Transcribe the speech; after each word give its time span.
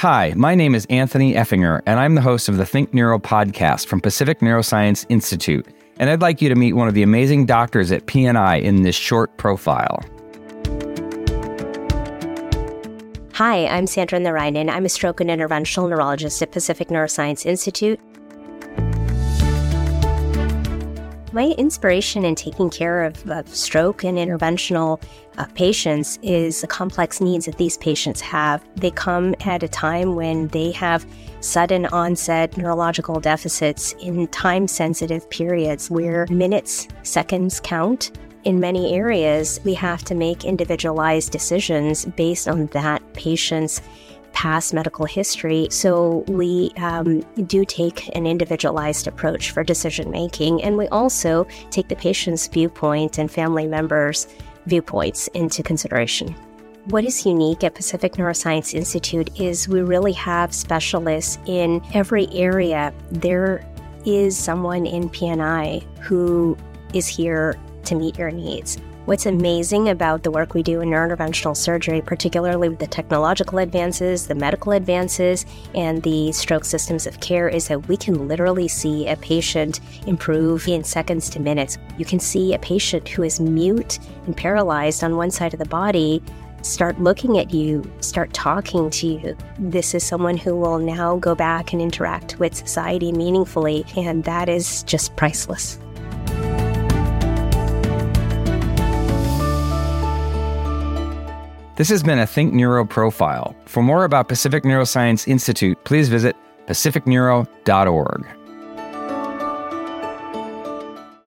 Hi, 0.00 0.34
my 0.36 0.54
name 0.54 0.74
is 0.74 0.84
Anthony 0.90 1.32
Effinger, 1.32 1.80
and 1.86 1.98
I'm 1.98 2.16
the 2.16 2.20
host 2.20 2.50
of 2.50 2.58
the 2.58 2.66
Think 2.66 2.92
Neuro 2.92 3.18
podcast 3.18 3.86
from 3.86 4.02
Pacific 4.02 4.40
Neuroscience 4.40 5.06
Institute. 5.08 5.66
And 5.98 6.10
I'd 6.10 6.20
like 6.20 6.42
you 6.42 6.50
to 6.50 6.54
meet 6.54 6.74
one 6.74 6.86
of 6.86 6.92
the 6.92 7.02
amazing 7.02 7.46
doctors 7.46 7.90
at 7.90 8.04
PNI 8.04 8.60
in 8.60 8.82
this 8.82 8.94
short 8.94 9.34
profile. 9.38 10.04
Hi, 13.32 13.66
I'm 13.68 13.86
Sandra 13.86 14.18
Narayanan. 14.18 14.68
I'm 14.68 14.84
a 14.84 14.90
stroke 14.90 15.22
and 15.22 15.30
interventional 15.30 15.88
neurologist 15.88 16.42
at 16.42 16.52
Pacific 16.52 16.88
Neuroscience 16.88 17.46
Institute. 17.46 17.98
My 21.32 21.54
inspiration 21.58 22.24
in 22.24 22.36
taking 22.36 22.70
care 22.70 23.02
of, 23.02 23.28
of 23.28 23.48
stroke 23.54 24.04
and 24.04 24.16
interventional 24.16 25.02
uh, 25.36 25.44
patients 25.54 26.18
is 26.22 26.60
the 26.60 26.66
complex 26.66 27.20
needs 27.20 27.46
that 27.46 27.58
these 27.58 27.76
patients 27.78 28.20
have. 28.20 28.64
They 28.76 28.92
come 28.92 29.34
at 29.40 29.62
a 29.62 29.68
time 29.68 30.14
when 30.14 30.48
they 30.48 30.70
have 30.72 31.04
sudden 31.40 31.86
onset 31.86 32.56
neurological 32.56 33.20
deficits 33.20 33.92
in 34.00 34.28
time 34.28 34.68
sensitive 34.68 35.28
periods 35.28 35.90
where 35.90 36.26
minutes, 36.30 36.88
seconds 37.02 37.60
count. 37.60 38.12
In 38.44 38.60
many 38.60 38.94
areas, 38.94 39.58
we 39.64 39.74
have 39.74 40.04
to 40.04 40.14
make 40.14 40.44
individualized 40.44 41.32
decisions 41.32 42.04
based 42.04 42.46
on 42.46 42.66
that 42.66 43.02
patient's 43.12 43.82
past 44.36 44.74
medical 44.74 45.06
history. 45.06 45.66
So 45.70 46.22
we 46.28 46.70
um, 46.76 47.20
do 47.46 47.64
take 47.64 48.14
an 48.14 48.26
individualized 48.26 49.06
approach 49.06 49.50
for 49.50 49.64
decision 49.64 50.10
making, 50.10 50.62
and 50.62 50.76
we 50.76 50.88
also 50.88 51.46
take 51.70 51.88
the 51.88 51.96
patient's 51.96 52.46
viewpoint 52.46 53.16
and 53.16 53.30
family 53.30 53.66
members' 53.66 54.28
viewpoints 54.66 55.28
into 55.28 55.62
consideration. 55.62 56.36
What 56.90 57.06
is 57.06 57.24
unique 57.24 57.64
at 57.64 57.74
Pacific 57.74 58.12
Neuroscience 58.12 58.74
Institute 58.74 59.40
is 59.40 59.68
we 59.68 59.80
really 59.80 60.12
have 60.12 60.52
specialists 60.52 61.38
in 61.46 61.82
every 61.94 62.28
area. 62.32 62.92
There 63.10 63.66
is 64.04 64.36
someone 64.36 64.84
in 64.84 65.08
PNI 65.08 65.82
who 66.00 66.58
is 66.92 67.06
here 67.06 67.58
to 67.86 67.94
meet 67.94 68.18
your 68.18 68.30
needs. 68.30 68.78
What's 69.06 69.26
amazing 69.26 69.88
about 69.88 70.24
the 70.24 70.32
work 70.32 70.52
we 70.52 70.64
do 70.64 70.80
in 70.80 70.88
neurointerventional 70.88 71.56
surgery, 71.56 72.02
particularly 72.02 72.68
with 72.68 72.80
the 72.80 72.88
technological 72.88 73.58
advances, 73.58 74.26
the 74.26 74.34
medical 74.34 74.72
advances, 74.72 75.46
and 75.76 76.02
the 76.02 76.32
stroke 76.32 76.64
systems 76.64 77.06
of 77.06 77.20
care, 77.20 77.48
is 77.48 77.68
that 77.68 77.86
we 77.86 77.96
can 77.96 78.26
literally 78.26 78.66
see 78.66 79.06
a 79.06 79.16
patient 79.16 79.78
improve 80.08 80.66
in 80.66 80.82
seconds 80.82 81.30
to 81.30 81.40
minutes. 81.40 81.78
You 81.98 82.04
can 82.04 82.18
see 82.18 82.52
a 82.52 82.58
patient 82.58 83.08
who 83.08 83.22
is 83.22 83.38
mute 83.38 84.00
and 84.26 84.36
paralyzed 84.36 85.04
on 85.04 85.16
one 85.16 85.30
side 85.30 85.52
of 85.52 85.60
the 85.60 85.66
body 85.66 86.20
start 86.62 87.00
looking 87.00 87.38
at 87.38 87.52
you, 87.52 87.88
start 88.00 88.32
talking 88.32 88.90
to 88.90 89.06
you. 89.06 89.36
This 89.58 89.94
is 89.94 90.04
someone 90.04 90.36
who 90.36 90.56
will 90.56 90.78
now 90.78 91.16
go 91.16 91.34
back 91.34 91.72
and 91.72 91.80
interact 91.80 92.38
with 92.38 92.56
society 92.56 93.12
meaningfully, 93.12 93.84
and 93.96 94.24
that 94.24 94.48
is 94.48 94.82
just 94.82 95.14
priceless. 95.16 95.78
This 101.76 101.90
has 101.90 102.02
been 102.02 102.18
a 102.18 102.26
Think 102.26 102.54
Neuro 102.54 102.86
profile. 102.86 103.54
For 103.66 103.82
more 103.82 104.04
about 104.04 104.28
Pacific 104.28 104.64
Neuroscience 104.64 105.28
Institute, 105.28 105.76
please 105.84 106.08
visit 106.08 106.34
pacificneuro.org. 106.66 108.45